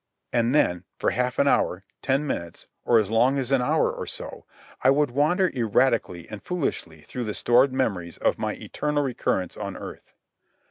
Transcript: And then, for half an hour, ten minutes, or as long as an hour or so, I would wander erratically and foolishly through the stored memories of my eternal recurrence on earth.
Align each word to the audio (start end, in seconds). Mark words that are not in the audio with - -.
And 0.33 0.55
then, 0.55 0.83
for 0.97 1.11
half 1.11 1.37
an 1.37 1.47
hour, 1.47 1.83
ten 2.01 2.25
minutes, 2.25 2.65
or 2.85 2.97
as 2.97 3.11
long 3.11 3.37
as 3.37 3.51
an 3.51 3.61
hour 3.61 3.91
or 3.93 4.07
so, 4.07 4.45
I 4.83 4.89
would 4.89 5.11
wander 5.11 5.51
erratically 5.53 6.27
and 6.27 6.41
foolishly 6.41 7.01
through 7.01 7.25
the 7.25 7.35
stored 7.35 7.71
memories 7.71 8.17
of 8.17 8.39
my 8.39 8.53
eternal 8.55 9.03
recurrence 9.03 9.55
on 9.55 9.77
earth. 9.77 10.13